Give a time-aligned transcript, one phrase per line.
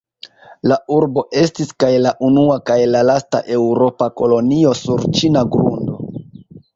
[0.69, 5.99] La urbo estis kaj la unua kaj la lasta eŭropa kolonio sur ĉina grundo.